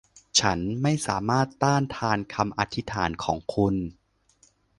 [0.39, 3.75] ฉันไม่สามารถต้านทานคำอธิษฐานของคุณ